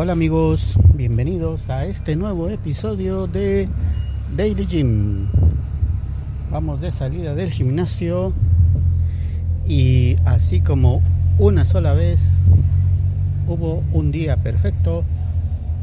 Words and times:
Hola, 0.00 0.12
amigos, 0.12 0.78
bienvenidos 0.94 1.70
a 1.70 1.84
este 1.84 2.14
nuevo 2.14 2.48
episodio 2.48 3.26
de 3.26 3.68
Daily 4.36 4.64
Gym. 4.64 5.26
Vamos 6.52 6.80
de 6.80 6.92
salida 6.92 7.34
del 7.34 7.50
gimnasio 7.50 8.32
y 9.66 10.14
así 10.24 10.60
como 10.60 11.02
una 11.40 11.64
sola 11.64 11.94
vez 11.94 12.38
hubo 13.48 13.82
un 13.92 14.12
día 14.12 14.36
perfecto, 14.36 15.02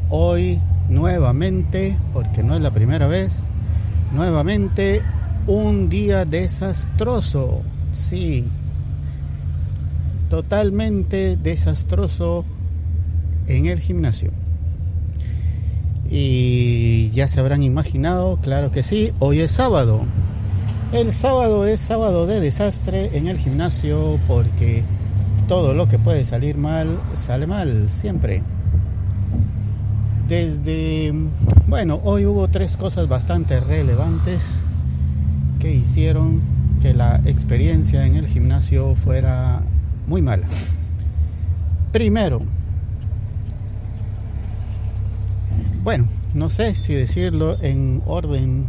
hoy 0.08 0.60
nuevamente, 0.88 1.94
porque 2.14 2.42
no 2.42 2.54
es 2.54 2.62
la 2.62 2.70
primera 2.70 3.06
vez, 3.08 3.42
nuevamente 4.14 5.02
un 5.46 5.90
día 5.90 6.24
desastroso. 6.24 7.60
Sí, 7.92 8.46
totalmente 10.30 11.36
desastroso 11.36 12.46
en 13.46 13.66
el 13.66 13.80
gimnasio. 13.80 14.30
Y 16.08 17.10
ya 17.10 17.28
se 17.28 17.40
habrán 17.40 17.62
imaginado, 17.62 18.38
claro 18.42 18.70
que 18.70 18.82
sí, 18.82 19.12
hoy 19.18 19.40
es 19.40 19.52
sábado. 19.52 20.02
El 20.92 21.12
sábado 21.12 21.66
es 21.66 21.80
sábado 21.80 22.26
de 22.26 22.40
desastre 22.40 23.16
en 23.16 23.26
el 23.26 23.38
gimnasio 23.38 24.20
porque 24.28 24.84
todo 25.48 25.74
lo 25.74 25.88
que 25.88 25.98
puede 25.98 26.24
salir 26.24 26.56
mal 26.56 27.00
sale 27.12 27.46
mal 27.46 27.88
siempre. 27.88 28.42
Desde, 30.28 31.12
bueno, 31.66 32.00
hoy 32.04 32.26
hubo 32.26 32.48
tres 32.48 32.76
cosas 32.76 33.08
bastante 33.08 33.60
relevantes 33.60 34.60
que 35.60 35.72
hicieron 35.72 36.40
que 36.82 36.94
la 36.94 37.20
experiencia 37.24 38.06
en 38.06 38.16
el 38.16 38.26
gimnasio 38.26 38.94
fuera 38.94 39.62
muy 40.06 40.22
mala. 40.22 40.48
Primero, 41.92 42.42
bueno, 45.86 46.06
no 46.34 46.50
sé 46.50 46.74
si 46.74 46.94
decirlo 46.94 47.62
en 47.62 48.02
orden, 48.06 48.64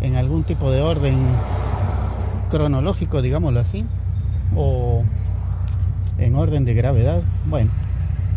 en 0.00 0.14
algún 0.14 0.44
tipo 0.44 0.70
de 0.70 0.80
orden 0.80 1.16
cronológico, 2.48 3.20
digámoslo 3.20 3.58
así, 3.58 3.84
o 4.54 5.02
en 6.18 6.36
orden 6.36 6.64
de 6.64 6.74
gravedad. 6.74 7.22
Bueno, 7.46 7.72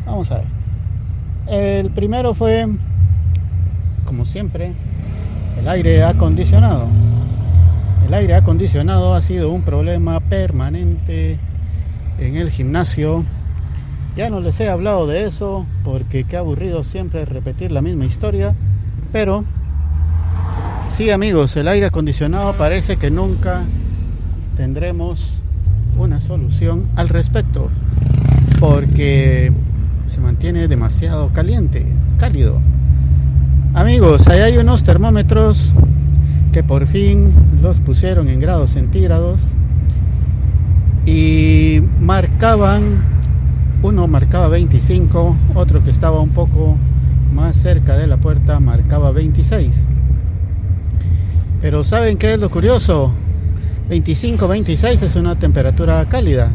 vamos 0.07 0.31
a 0.31 0.37
ver. 0.37 0.45
El 1.45 1.91
primero 1.91 2.33
fue, 2.33 2.67
como 4.05 4.25
siempre, 4.25 4.73
el 5.59 5.67
aire 5.67 6.03
acondicionado. 6.03 6.87
El 8.07 8.13
aire 8.15 8.33
acondicionado 8.33 9.13
ha 9.13 9.21
sido 9.21 9.51
un 9.51 9.61
problema 9.61 10.19
permanente 10.19 11.37
en 12.17 12.37
el 12.37 12.49
gimnasio. 12.49 13.23
Ya 14.15 14.29
no 14.29 14.39
les 14.39 14.59
he 14.59 14.69
hablado 14.69 15.07
de 15.07 15.25
eso 15.25 15.65
porque 15.83 16.23
qué 16.25 16.37
aburrido 16.37 16.83
siempre 16.83 17.25
repetir 17.25 17.71
la 17.71 17.81
misma 17.81 18.05
historia. 18.05 18.53
Pero 19.11 19.43
sí 20.87 21.09
amigos, 21.09 21.55
el 21.55 21.67
aire 21.67 21.87
acondicionado 21.87 22.53
parece 22.53 22.97
que 22.97 23.09
nunca 23.09 23.63
tendremos 24.55 25.37
una 25.97 26.21
solución 26.21 26.87
al 26.95 27.09
respecto. 27.09 27.69
Porque 28.59 29.51
se 30.05 30.21
mantiene 30.21 30.67
demasiado 30.67 31.29
caliente, 31.33 31.85
cálido. 32.17 32.61
Amigos, 33.73 34.27
ahí 34.27 34.41
hay 34.41 34.57
unos 34.57 34.83
termómetros 34.83 35.73
que 36.51 36.63
por 36.63 36.85
fin 36.85 37.31
los 37.63 37.79
pusieron 37.79 38.29
en 38.29 38.39
grados 38.39 38.71
centígrados 38.71 39.47
y 41.07 41.81
marcaban, 41.99 43.12
uno 43.83 44.07
marcaba 44.07 44.47
25, 44.47 45.35
otro 45.55 45.83
que 45.83 45.91
estaba 45.91 46.21
un 46.21 46.29
poco 46.29 46.77
más 47.33 47.57
cerca 47.57 47.97
de 47.97 48.07
la 48.07 48.15
puerta 48.15 48.61
marcaba 48.61 49.11
26. 49.11 49.85
Pero 51.61 51.83
¿saben 51.83 52.17
qué 52.17 52.33
es 52.33 52.39
lo 52.39 52.49
curioso? 52.49 53.11
25, 53.89 54.47
26 54.47 55.01
es 55.01 55.15
una 55.17 55.37
temperatura 55.37 56.03
cálida. 56.07 56.49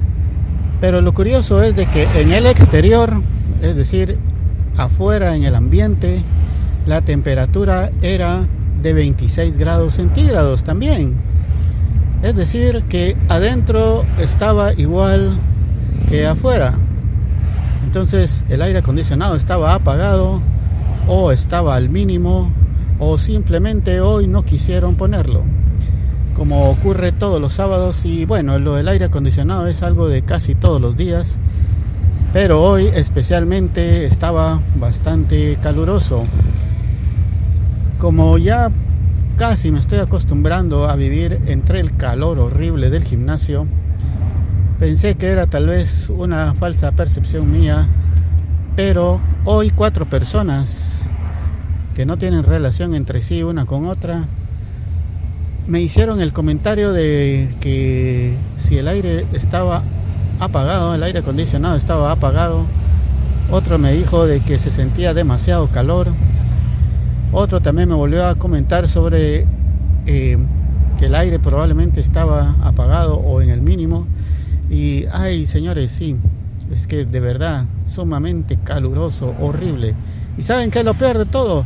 Pero 0.81 1.03
lo 1.03 1.13
curioso 1.13 1.63
es 1.63 1.77
de 1.77 1.85
que 1.85 2.09
en 2.19 2.33
el 2.33 2.47
exterior, 2.47 3.21
es 3.61 3.77
decir, 3.77 4.17
afuera 4.79 5.37
en 5.37 5.45
el 5.45 5.55
ambiente, 5.55 6.23
la 6.87 7.03
temperatura 7.03 7.91
era 8.01 8.47
de 8.83 8.93
26 8.95 9.59
grados 9.59 9.95
centígrados 9.95 10.65
también. 10.65 11.17
Es 12.23 12.35
decir, 12.35 12.85
que 12.89 13.19
adentro 13.29 14.07
estaba 14.19 14.73
igual 14.73 15.37
que 16.09 16.27
afuera. 16.27 16.75
Entonces 17.89 18.45
el 18.51 18.61
aire 18.61 18.81
acondicionado 18.81 19.35
estaba 19.35 19.73
apagado 19.73 20.43
o 21.09 21.33
estaba 21.33 21.75
al 21.75 21.89
mínimo 21.89 22.53
o 22.99 23.17
simplemente 23.17 24.03
hoy 24.03 24.27
no 24.27 24.43
quisieron 24.43 24.95
ponerlo. 24.95 25.41
Como 26.37 26.69
ocurre 26.69 27.13
todos 27.13 27.41
los 27.41 27.55
sábados 27.55 28.05
y 28.05 28.27
bueno, 28.27 28.59
lo 28.59 28.75
del 28.75 28.89
aire 28.89 29.07
acondicionado 29.07 29.69
es 29.69 29.83
algo 29.83 30.07
de 30.07 30.21
casi 30.21 30.55
todos 30.55 30.83
los 30.83 30.99
días. 30.99 31.39
Pero 32.35 32.63
hoy 32.63 32.91
especialmente 32.93 34.05
estaba 34.05 34.61
bastante 34.79 35.57
caluroso. 35.63 36.25
Como 37.99 38.37
ya 38.37 38.71
casi 39.39 39.73
me 39.73 39.79
estoy 39.79 40.01
acostumbrando 40.01 40.91
a 40.91 40.95
vivir 40.95 41.41
entre 41.47 41.81
el 41.81 41.97
calor 41.97 42.39
horrible 42.39 42.91
del 42.91 43.05
gimnasio. 43.05 43.67
Pensé 44.79 45.17
que 45.17 45.27
era 45.27 45.47
tal 45.47 45.67
vez 45.67 46.09
una 46.09 46.55
falsa 46.55 46.93
percepción 46.93 47.51
mía, 47.51 47.87
pero 48.77 49.21
hoy 49.45 49.71
cuatro 49.71 50.07
personas 50.07 51.03
que 51.95 52.07
no 52.07 52.17
tienen 52.17 52.45
relación 52.45 52.95
entre 52.95 53.21
sí 53.21 53.43
una 53.43 53.67
con 53.67 53.87
otra 53.87 54.25
me 55.67 55.81
hicieron 55.81 56.21
el 56.21 56.33
comentario 56.33 56.93
de 56.93 57.51
que 57.61 58.37
si 58.57 58.79
el 58.79 58.89
aire 58.89 59.27
estaba 59.33 59.83
apagado, 60.41 60.95
el 60.95 61.03
aire 61.03 61.19
acondicionado 61.19 61.77
estaba 61.77 62.11
apagado, 62.13 62.65
otro 63.51 63.79
me 63.79 63.93
dijo 63.93 64.27
de 64.27 64.41
que 64.41 64.59
se 64.59 64.71
sentía 64.71 65.13
demasiado 65.13 65.69
calor 65.69 66.13
otro 67.33 67.61
también 67.61 67.91
me 67.91 67.95
volvió 67.95 68.27
a 68.27 68.37
comentar 68.37 68.89
sobre 68.89 69.47
eh, 70.07 70.39
que 70.99 71.07
el 71.07 71.15
aire 71.15 71.39
probablemente 71.39 72.01
estaba 72.01 72.57
apagado 72.63 73.17
o 73.19 73.43
en 73.43 73.51
el 73.51 73.61
mínimo. 73.61 74.07
Y, 74.71 75.05
ay, 75.13 75.47
señores, 75.47 75.91
sí, 75.91 76.17
es 76.73 76.87
que 76.87 77.05
de 77.05 77.21
verdad, 77.21 77.65
sumamente 77.87 78.59
caluroso, 78.63 79.35
horrible. 79.41 79.95
¿Y 80.37 80.43
saben 80.43 80.71
qué 80.71 80.81
es 80.81 80.85
lo 80.85 80.95
peor 80.95 81.19
de 81.19 81.27
todo? 81.27 81.65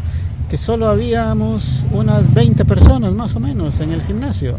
Que 0.48 0.56
solo 0.56 0.88
habíamos 0.88 1.84
unas 1.92 2.32
20 2.32 2.64
personas 2.64 3.12
más 3.12 3.34
o 3.34 3.40
menos 3.40 3.80
en 3.80 3.92
el 3.92 4.02
gimnasio. 4.02 4.58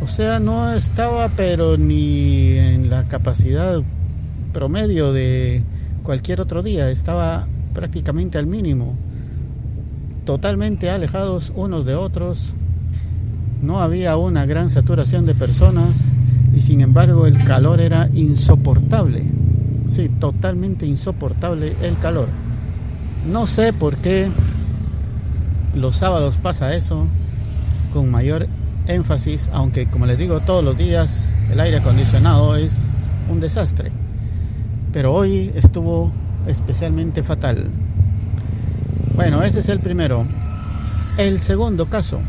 O 0.00 0.06
sea, 0.06 0.38
no 0.38 0.72
estaba 0.72 1.28
pero 1.30 1.76
ni 1.76 2.50
en 2.52 2.90
la 2.90 3.08
capacidad 3.08 3.82
promedio 4.52 5.12
de 5.12 5.62
cualquier 6.02 6.40
otro 6.40 6.62
día, 6.62 6.90
estaba 6.90 7.46
prácticamente 7.74 8.38
al 8.38 8.46
mínimo 8.46 8.96
totalmente 10.28 10.90
alejados 10.90 11.54
unos 11.56 11.86
de 11.86 11.94
otros, 11.94 12.52
no 13.62 13.80
había 13.80 14.18
una 14.18 14.44
gran 14.44 14.68
saturación 14.68 15.24
de 15.24 15.34
personas 15.34 16.04
y 16.54 16.60
sin 16.60 16.80
embargo 16.80 17.26
el 17.26 17.42
calor 17.44 17.80
era 17.80 18.08
insoportable, 18.12 19.22
sí, 19.86 20.08
totalmente 20.08 20.86
insoportable 20.86 21.74
el 21.82 21.98
calor. 21.98 22.28
No 23.30 23.46
sé 23.46 23.72
por 23.72 23.96
qué 23.96 24.28
los 25.74 25.96
sábados 25.96 26.36
pasa 26.36 26.74
eso 26.74 27.06
con 27.92 28.10
mayor 28.10 28.46
énfasis, 28.86 29.50
aunque 29.52 29.86
como 29.86 30.06
les 30.06 30.18
digo 30.18 30.40
todos 30.40 30.64
los 30.64 30.76
días 30.76 31.28
el 31.52 31.60
aire 31.60 31.78
acondicionado 31.78 32.56
es 32.56 32.86
un 33.30 33.40
desastre. 33.40 33.90
Pero 34.92 35.12
hoy 35.12 35.52
estuvo 35.54 36.10
especialmente 36.46 37.22
fatal. 37.22 37.66
Bueno, 39.14 39.42
ese 39.42 39.60
es 39.60 39.68
el 39.68 39.80
primero. 39.80 40.24
El 41.18 41.40
segundo 41.40 41.86
caso. 41.86 42.20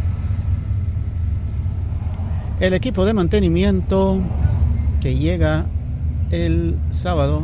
El 2.59 2.73
equipo 2.73 3.05
de 3.05 3.13
mantenimiento 3.13 4.19
que 4.99 5.15
llega 5.15 5.65
el 6.29 6.75
sábado, 6.89 7.43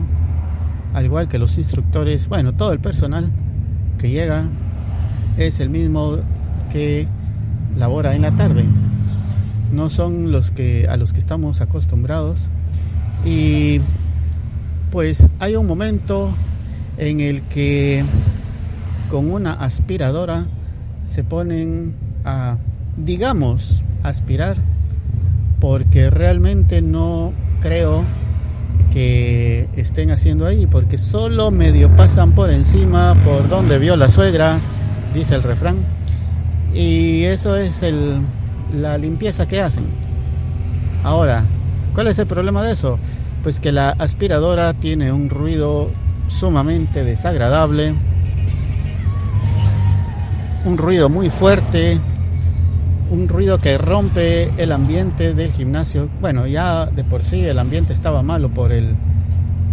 al 0.93 1.05
igual 1.05 1.29
que 1.29 1.39
los 1.39 1.57
instructores, 1.57 2.27
bueno, 2.27 2.53
todo 2.53 2.73
el 2.73 2.79
personal 2.79 3.31
que 3.97 4.09
llega 4.09 4.43
es 5.37 5.61
el 5.61 5.69
mismo 5.69 6.17
que 6.69 7.07
labora 7.77 8.13
en 8.15 8.23
la 8.23 8.31
tarde. 8.31 8.65
No 9.71 9.89
son 9.89 10.33
los 10.33 10.51
que 10.51 10.87
a 10.89 10.97
los 10.97 11.13
que 11.13 11.19
estamos 11.19 11.61
acostumbrados 11.61 12.49
y 13.25 13.79
pues 14.91 15.29
hay 15.39 15.55
un 15.55 15.65
momento 15.65 16.29
en 16.97 17.21
el 17.21 17.41
que 17.43 18.03
con 19.09 19.31
una 19.31 19.53
aspiradora 19.53 20.45
se 21.05 21.23
ponen 21.23 21.93
a, 22.25 22.57
digamos, 22.97 23.81
aspirar, 24.03 24.57
porque 25.65 26.11
realmente 26.11 26.83
no 26.83 27.33
creo 27.59 28.03
que 28.93 29.67
estén 29.75 30.11
haciendo 30.11 30.45
ahí, 30.45 30.67
porque 30.67 30.99
solo 30.99 31.49
medio 31.49 31.89
pasan 31.95 32.33
por 32.33 32.51
encima, 32.51 33.15
por 33.25 33.49
donde 33.49 33.79
vio 33.79 33.97
la 33.97 34.09
suegra, 34.09 34.59
dice 35.15 35.33
el 35.33 35.41
refrán, 35.41 35.77
y 36.75 37.23
eso 37.23 37.55
es 37.55 37.83
la 38.79 38.99
limpieza 38.99 39.47
que 39.47 39.59
hacen. 39.59 39.85
Ahora, 41.03 41.43
¿cuál 41.95 42.09
es 42.09 42.19
el 42.19 42.27
problema 42.27 42.61
de 42.61 42.73
eso? 42.73 42.99
Pues 43.41 43.59
que 43.59 43.71
la 43.71 43.89
aspiradora 43.89 44.71
tiene 44.75 45.11
un 45.11 45.31
ruido 45.31 45.89
sumamente 46.27 47.03
desagradable, 47.03 47.95
un 50.63 50.77
ruido 50.77 51.09
muy 51.09 51.31
fuerte, 51.31 51.99
un 53.15 53.29
ruido 53.29 53.59
que 53.59 53.77
rompe 53.77 54.51
el 54.57 54.71
ambiente 54.71 55.33
del 55.33 55.51
gimnasio. 55.51 56.09
Bueno, 56.19 56.47
ya 56.47 56.85
de 56.85 57.03
por 57.03 57.23
sí 57.23 57.43
el 57.45 57.57
ambiente 57.59 57.93
estaba 57.93 58.21
malo 58.21 58.49
por 58.49 58.71
el 58.71 58.95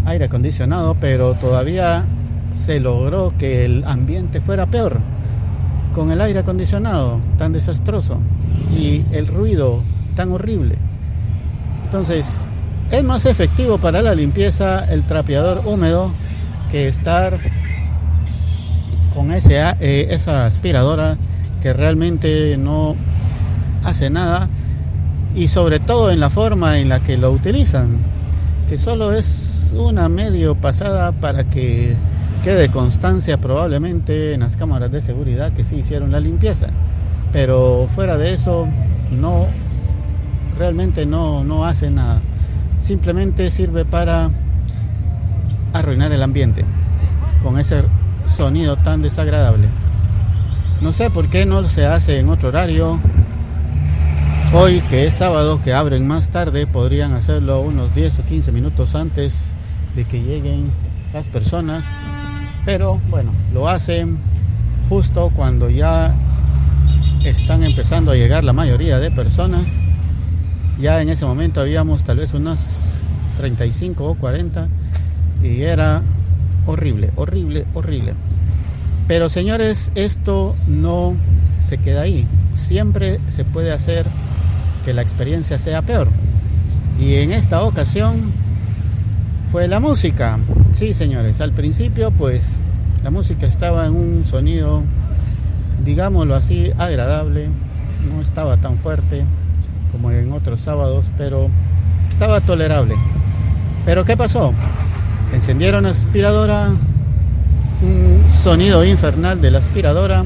aire 0.07 0.27
acondicionado, 0.27 0.97
pero 1.01 1.35
todavía 1.35 2.05
se 2.53 2.79
logró 2.81 3.35
que 3.39 3.65
el 3.65 3.85
ambiente 3.85 4.41
fuera 4.41 4.67
peor 4.67 4.99
con 5.93 6.11
el 6.11 6.21
aire 6.21 6.39
acondicionado 6.39 7.19
tan 7.37 7.53
desastroso 7.53 8.19
y 8.77 9.05
el 9.13 9.27
ruido 9.27 9.83
tan 10.15 10.31
horrible. 10.31 10.77
Entonces, 11.85 12.47
es 12.91 13.05
más 13.05 13.27
efectivo 13.27 13.79
para 13.79 14.03
la 14.03 14.15
limpieza 14.15 14.85
el 14.93 15.03
trapeador 15.03 15.63
húmedo 15.65 16.13
que 16.71 16.89
estar 16.89 17.39
con 19.15 19.33
ese, 19.33 19.61
eh, 19.81 20.07
esa 20.11 20.47
aspiradora 20.47 21.17
que 21.61 21.73
realmente 21.73 22.57
no 22.57 22.97
hace 23.85 24.11
nada 24.11 24.49
y 25.35 25.49
sobre 25.49 25.81
todo 25.81 26.11
en 26.11 26.21
la 26.21 26.31
forma 26.31 26.79
en 26.79 26.89
la 26.89 27.01
que 27.01 27.17
lo 27.17 27.33
utilizan, 27.33 27.97
que 28.69 28.79
solo 28.79 29.13
es 29.13 29.71
una 29.75 30.09
medio 30.09 30.55
pasada 30.55 31.13
para 31.13 31.45
que 31.45 31.95
quede 32.45 32.71
constancia 32.71 33.39
probablemente 33.39 34.35
en 34.35 34.41
las 34.41 34.57
cámaras 34.57 34.91
de 34.91 35.01
seguridad 35.01 35.53
que 35.53 35.65
sí 35.65 35.77
hicieron 35.77 36.13
la 36.13 36.21
limpieza, 36.21 36.67
pero 37.33 37.89
fuera 37.95 38.17
de 38.17 38.35
eso 38.35 38.67
no 39.11 39.47
realmente 40.59 41.07
no, 41.07 41.45
no 41.45 41.65
hace 41.65 41.91
nada, 41.91 42.21
simplemente 42.79 43.51
sirve 43.51 43.85
para 43.85 44.31
arruinar 45.73 46.13
el 46.13 46.23
ambiente 46.23 46.65
con 47.43 47.59
ese 47.59 47.83
sonido 48.27 48.77
tan 48.77 49.03
desagradable. 49.03 49.69
No 50.81 50.93
sé 50.93 51.11
por 51.11 51.29
qué 51.29 51.47
no 51.47 51.65
se 51.65 51.87
hace 51.87 52.19
en 52.19 52.29
otro 52.29 52.49
horario, 52.49 52.99
Hoy, 54.55 54.83
que 54.91 55.07
es 55.07 55.15
sábado, 55.15 55.63
que 55.65 55.73
abren 55.73 56.07
más 56.07 56.29
tarde, 56.29 56.67
podrían 56.67 57.15
hacerlo 57.15 57.63
unos 57.63 57.95
10 57.95 58.19
o 58.19 58.23
15 58.23 58.53
minutos 58.53 58.95
antes 58.95 59.45
de 59.97 60.05
que 60.05 60.23
lleguen 60.23 60.71
las 61.15 61.27
personas. 61.27 61.87
Pero 62.67 63.01
bueno, 63.09 63.33
lo 63.55 63.67
hacen 63.67 64.19
justo 64.91 65.33
cuando 65.35 65.71
ya 65.71 66.15
están 67.25 67.65
empezando 67.65 68.11
a 68.11 68.15
llegar 68.15 68.45
la 68.45 68.53
mayoría 68.53 68.99
de 68.99 69.11
personas. 69.11 69.81
Ya 70.79 71.01
en 71.01 71.09
ese 71.09 71.25
momento 71.25 71.63
habíamos 71.63 72.05
tal 72.05 72.19
vez 72.19 72.35
unas 72.35 72.99
35 73.39 74.05
o 74.05 74.15
40 74.17 74.69
y 75.43 75.63
era 75.63 76.03
horrible, 76.67 77.11
horrible, 77.17 77.65
horrible. 77.73 78.13
Pero 79.09 79.31
señores, 79.31 79.93
esto 79.95 80.57
no 80.67 81.15
se 81.65 81.79
queda 81.79 82.03
ahí. 82.03 82.27
Siempre 82.53 83.19
se 83.29 83.47
puede 83.47 83.73
hacer 83.73 84.05
que 84.85 84.95
la 84.95 85.03
experiencia 85.03 85.59
sea 85.59 85.83
peor. 85.83 86.09
Y 87.01 87.15
en 87.15 87.33
esta 87.33 87.63
ocasión 87.63 88.33
fue 89.45 89.69
la 89.69 89.81
música. 89.81 90.39
Sí, 90.73 90.95
señores, 90.95 91.41
al 91.41 91.53
principio 91.53 92.11
pues 92.11 92.57
la 93.03 93.11
música 93.11 93.47
estaba 93.47 93.87
en 93.87 93.95
un 93.95 94.25
sonido, 94.25 94.83
digámoslo 95.85 96.35
así, 96.35 96.73
agradable, 96.79 97.49
no 98.13 98.21
estaba 98.21 98.57
tan 98.57 98.79
fuerte 98.79 99.25
como 99.91 100.11
en 100.11 100.33
otros 100.33 100.61
sábados, 100.61 101.07
pero 101.19 101.49
estaba 102.09 102.41
tolerable. 102.41 102.95
Pero 103.85 104.05
¿qué 104.05 104.17
pasó? 104.17 104.55
Encendieron 105.35 105.85
la 105.85 105.91
aspiradora, 105.91 106.69
un 106.69 108.25
sonido 108.31 108.85
infernal 108.85 109.41
de 109.41 109.51
la 109.51 109.59
aspiradora 109.59 110.25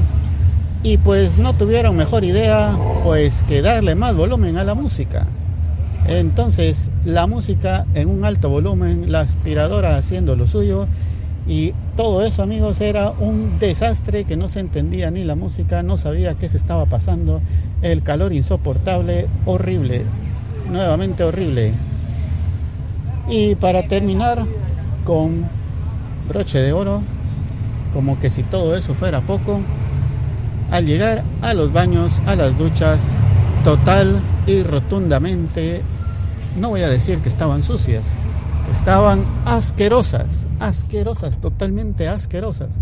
y 0.83 0.97
pues 0.97 1.37
no 1.37 1.53
tuvieron 1.53 1.95
mejor 1.95 2.23
idea 2.23 2.77
pues 3.03 3.43
que 3.43 3.61
darle 3.61 3.95
más 3.95 4.15
volumen 4.15 4.57
a 4.57 4.63
la 4.63 4.73
música. 4.73 5.27
Entonces 6.07 6.91
la 7.05 7.27
música 7.27 7.85
en 7.93 8.09
un 8.09 8.23
alto 8.23 8.49
volumen, 8.49 9.11
la 9.11 9.21
aspiradora 9.21 9.97
haciendo 9.97 10.35
lo 10.35 10.47
suyo 10.47 10.87
y 11.47 11.73
todo 11.95 12.23
eso 12.23 12.43
amigos 12.43 12.81
era 12.81 13.11
un 13.11 13.59
desastre 13.59 14.25
que 14.25 14.37
no 14.37 14.49
se 14.49 14.59
entendía 14.59 15.11
ni 15.11 15.23
la 15.23 15.35
música, 15.35 15.83
no 15.83 15.97
sabía 15.97 16.35
qué 16.35 16.49
se 16.49 16.57
estaba 16.57 16.85
pasando, 16.85 17.41
el 17.81 18.03
calor 18.03 18.33
insoportable, 18.33 19.27
horrible, 19.45 20.03
nuevamente 20.69 21.23
horrible. 21.23 21.73
Y 23.29 23.55
para 23.55 23.87
terminar 23.87 24.45
con 25.05 25.45
broche 26.29 26.59
de 26.59 26.73
oro, 26.73 27.01
como 27.93 28.19
que 28.19 28.29
si 28.29 28.43
todo 28.43 28.75
eso 28.75 28.93
fuera 28.93 29.21
poco, 29.21 29.61
al 30.71 30.85
llegar 30.85 31.23
a 31.41 31.53
los 31.53 31.71
baños, 31.71 32.21
a 32.25 32.35
las 32.35 32.57
duchas, 32.57 33.13
total 33.63 34.19
y 34.45 34.63
rotundamente, 34.63 35.81
no 36.59 36.69
voy 36.69 36.81
a 36.81 36.89
decir 36.89 37.19
que 37.19 37.29
estaban 37.29 37.63
sucias, 37.63 38.07
estaban 38.71 39.23
asquerosas, 39.45 40.47
asquerosas, 40.59 41.37
totalmente 41.39 42.07
asquerosas. 42.07 42.79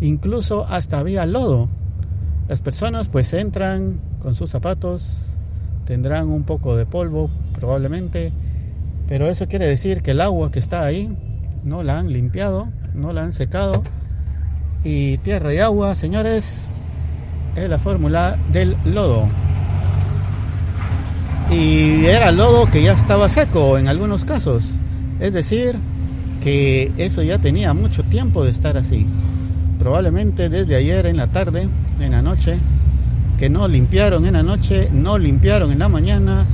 Incluso 0.00 0.66
hasta 0.68 0.98
había 0.98 1.26
lodo. 1.26 1.68
Las 2.48 2.60
personas 2.60 3.08
pues 3.08 3.32
entran 3.34 4.00
con 4.20 4.34
sus 4.34 4.50
zapatos, 4.50 5.18
tendrán 5.86 6.28
un 6.28 6.44
poco 6.44 6.76
de 6.76 6.86
polvo 6.86 7.30
probablemente, 7.54 8.32
pero 9.08 9.26
eso 9.26 9.46
quiere 9.46 9.66
decir 9.66 10.02
que 10.02 10.12
el 10.12 10.20
agua 10.20 10.50
que 10.50 10.58
está 10.58 10.84
ahí 10.84 11.16
no 11.64 11.82
la 11.82 11.98
han 11.98 12.12
limpiado, 12.12 12.68
no 12.94 13.12
la 13.12 13.22
han 13.22 13.32
secado. 13.32 13.82
Y 14.84 15.18
tierra 15.18 15.54
y 15.54 15.58
agua, 15.58 15.94
señores, 15.94 16.66
es 17.56 17.68
la 17.68 17.78
fórmula 17.78 18.38
del 18.52 18.76
lodo. 18.84 19.28
Y 21.50 22.06
era 22.06 22.32
lodo 22.32 22.70
que 22.70 22.82
ya 22.82 22.92
estaba 22.92 23.28
seco 23.28 23.76
en 23.76 23.88
algunos 23.88 24.24
casos. 24.24 24.70
Es 25.20 25.32
decir, 25.32 25.76
que 26.42 26.92
eso 26.96 27.22
ya 27.22 27.38
tenía 27.38 27.74
mucho 27.74 28.02
tiempo 28.04 28.44
de 28.44 28.50
estar 28.50 28.76
así. 28.76 29.06
Probablemente 29.78 30.48
desde 30.48 30.76
ayer 30.76 31.06
en 31.06 31.16
la 31.16 31.26
tarde, 31.26 31.68
en 32.00 32.10
la 32.10 32.22
noche, 32.22 32.58
que 33.38 33.50
no 33.50 33.68
limpiaron 33.68 34.26
en 34.26 34.34
la 34.34 34.42
noche, 34.42 34.88
no 34.92 35.18
limpiaron 35.18 35.72
en 35.72 35.80
la 35.80 35.88
mañana 35.88 36.46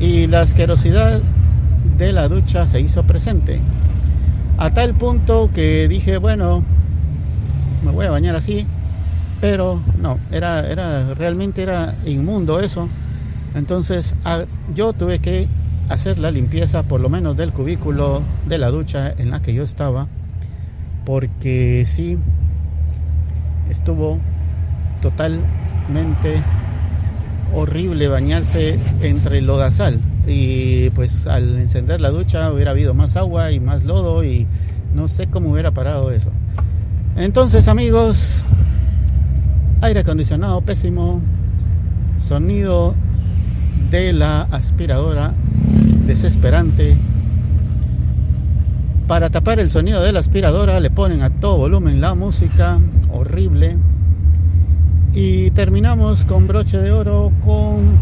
y 0.00 0.26
la 0.26 0.40
asquerosidad 0.40 1.20
de 1.98 2.12
la 2.12 2.28
ducha 2.28 2.66
se 2.66 2.80
hizo 2.80 3.04
presente. 3.04 3.60
A 4.58 4.70
tal 4.70 4.94
punto 4.94 5.50
que 5.54 5.86
dije, 5.88 6.18
bueno, 6.18 6.64
me 7.84 7.92
voy 7.92 8.06
a 8.06 8.10
bañar 8.10 8.34
así, 8.36 8.66
pero 9.40 9.80
no, 10.00 10.18
era, 10.30 10.60
era 10.70 11.14
realmente 11.14 11.62
era 11.62 11.94
inmundo 12.06 12.60
eso. 12.60 12.88
Entonces 13.54 14.14
yo 14.74 14.92
tuve 14.92 15.18
que 15.18 15.48
hacer 15.88 16.18
la 16.18 16.30
limpieza 16.30 16.84
por 16.84 17.00
lo 17.00 17.08
menos 17.08 17.36
del 17.36 17.52
cubículo 17.52 18.22
de 18.46 18.58
la 18.58 18.70
ducha 18.70 19.12
en 19.16 19.30
la 19.30 19.42
que 19.42 19.54
yo 19.54 19.64
estaba, 19.64 20.06
porque 21.04 21.84
sí 21.86 22.16
estuvo 23.70 24.18
totalmente 25.02 26.42
horrible 27.54 28.06
bañarse 28.08 28.78
entre 29.00 29.40
lodazal 29.40 29.98
y 30.26 30.90
pues 30.90 31.26
al 31.26 31.58
encender 31.58 32.00
la 32.00 32.10
ducha 32.10 32.52
hubiera 32.52 32.70
habido 32.70 32.94
más 32.94 33.16
agua 33.16 33.50
y 33.50 33.58
más 33.58 33.82
lodo 33.84 34.22
y 34.22 34.46
no 34.94 35.08
sé 35.08 35.26
cómo 35.26 35.50
hubiera 35.50 35.72
parado 35.72 36.12
eso. 36.12 36.30
Entonces 37.16 37.66
amigos, 37.66 38.44
aire 39.80 40.00
acondicionado 40.00 40.60
pésimo, 40.60 41.20
sonido 42.18 42.94
de 43.90 44.12
la 44.12 44.42
aspiradora 44.42 45.34
desesperante. 46.06 46.96
Para 49.06 49.30
tapar 49.30 49.58
el 49.58 49.70
sonido 49.70 50.02
de 50.02 50.12
la 50.12 50.20
aspiradora 50.20 50.80
le 50.80 50.90
ponen 50.90 51.22
a 51.22 51.30
todo 51.30 51.56
volumen 51.56 52.00
la 52.00 52.14
música 52.14 52.78
horrible. 53.10 53.76
Y 55.14 55.50
terminamos 55.50 56.24
con 56.24 56.46
broche 56.46 56.78
de 56.78 56.92
oro 56.92 57.32
con 57.42 57.98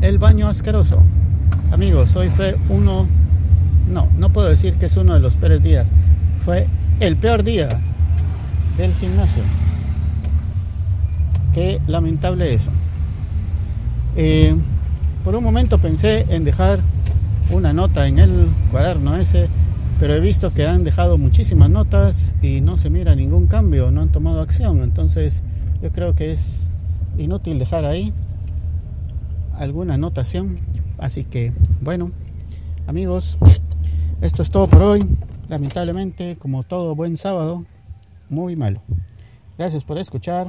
el 0.00 0.18
baño 0.18 0.48
asqueroso. 0.48 1.02
Amigos, 1.72 2.16
hoy 2.16 2.28
fue 2.30 2.56
uno, 2.68 3.06
no, 3.90 4.08
no 4.16 4.30
puedo 4.30 4.48
decir 4.48 4.74
que 4.74 4.86
es 4.86 4.96
uno 4.96 5.14
de 5.14 5.20
los 5.20 5.34
peores 5.34 5.62
días, 5.62 5.92
fue 6.44 6.68
el 7.00 7.16
peor 7.16 7.42
día 7.42 7.68
del 8.78 8.94
gimnasio. 8.94 9.42
Qué 11.54 11.80
lamentable 11.86 12.52
eso. 12.52 12.70
Eh, 14.16 14.54
por 15.24 15.34
un 15.34 15.44
momento 15.44 15.78
pensé 15.78 16.26
en 16.28 16.44
dejar 16.44 16.80
una 17.50 17.72
nota 17.72 18.06
en 18.06 18.18
el 18.18 18.48
cuaderno 18.70 19.16
ese 19.16 19.48
pero 20.00 20.14
he 20.14 20.20
visto 20.20 20.52
que 20.52 20.66
han 20.66 20.84
dejado 20.84 21.18
muchísimas 21.18 21.70
notas 21.70 22.34
y 22.42 22.60
no 22.60 22.76
se 22.76 22.90
mira 22.90 23.14
ningún 23.14 23.46
cambio, 23.46 23.90
no 23.90 24.00
han 24.00 24.10
tomado 24.10 24.40
acción. 24.40 24.82
Entonces 24.82 25.42
yo 25.82 25.92
creo 25.92 26.14
que 26.14 26.32
es 26.32 26.68
inútil 27.16 27.58
dejar 27.58 27.84
ahí 27.84 28.12
alguna 29.54 29.94
anotación. 29.94 30.58
Así 30.98 31.24
que 31.24 31.52
bueno, 31.80 32.10
amigos, 32.86 33.38
esto 34.20 34.42
es 34.42 34.50
todo 34.50 34.66
por 34.66 34.82
hoy. 34.82 35.06
Lamentablemente, 35.48 36.36
como 36.38 36.64
todo 36.64 36.94
buen 36.94 37.16
sábado, 37.16 37.64
muy 38.28 38.56
malo. 38.56 38.80
Gracias 39.56 39.84
por 39.84 39.98
escuchar. 39.98 40.48